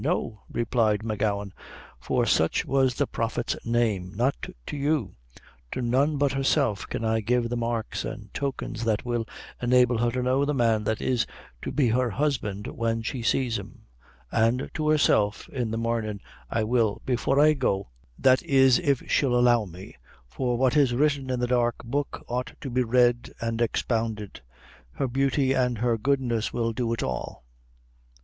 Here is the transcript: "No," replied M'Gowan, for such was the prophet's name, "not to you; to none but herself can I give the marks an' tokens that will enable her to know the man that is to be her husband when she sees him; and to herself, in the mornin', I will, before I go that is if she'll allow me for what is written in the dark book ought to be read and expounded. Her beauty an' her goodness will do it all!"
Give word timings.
"No," 0.03 0.41
replied 0.51 1.03
M'Gowan, 1.03 1.53
for 1.99 2.25
such 2.25 2.65
was 2.65 2.95
the 2.95 3.05
prophet's 3.05 3.55
name, 3.63 4.11
"not 4.15 4.47
to 4.65 4.75
you; 4.75 5.13
to 5.71 5.79
none 5.79 6.17
but 6.17 6.31
herself 6.33 6.89
can 6.89 7.05
I 7.05 7.19
give 7.21 7.49
the 7.49 7.55
marks 7.55 8.03
an' 8.03 8.31
tokens 8.33 8.83
that 8.85 9.05
will 9.05 9.27
enable 9.61 9.99
her 9.99 10.09
to 10.09 10.23
know 10.23 10.43
the 10.43 10.55
man 10.55 10.85
that 10.85 11.03
is 11.03 11.27
to 11.61 11.71
be 11.71 11.89
her 11.89 12.09
husband 12.09 12.65
when 12.65 13.03
she 13.03 13.21
sees 13.21 13.59
him; 13.59 13.83
and 14.31 14.71
to 14.73 14.89
herself, 14.89 15.47
in 15.49 15.69
the 15.69 15.77
mornin', 15.77 16.19
I 16.49 16.63
will, 16.63 17.03
before 17.05 17.39
I 17.39 17.53
go 17.53 17.91
that 18.17 18.41
is 18.41 18.79
if 18.79 19.03
she'll 19.05 19.35
allow 19.37 19.65
me 19.65 19.97
for 20.25 20.57
what 20.57 20.75
is 20.75 20.95
written 20.95 21.29
in 21.29 21.39
the 21.39 21.45
dark 21.45 21.75
book 21.83 22.25
ought 22.27 22.53
to 22.61 22.71
be 22.71 22.83
read 22.83 23.29
and 23.39 23.61
expounded. 23.61 24.41
Her 24.93 25.07
beauty 25.07 25.53
an' 25.53 25.75
her 25.75 25.95
goodness 25.99 26.51
will 26.51 26.73
do 26.73 26.91
it 26.91 27.03
all!" 27.03 27.45